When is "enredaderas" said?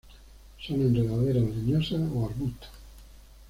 0.81-1.43